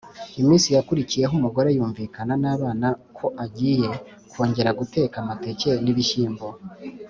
Iminsi 0.41 0.67
yakurikiyeho 0.75 1.33
umugore 1.39 1.69
yumvikana 1.77 2.33
n’abana 2.43 2.87
ko 3.17 3.25
agiye 3.45 3.89
kwongera 4.31 4.75
guteka 4.79 5.15
amateke 5.23 5.69
n’ibishyimbo 5.83 6.47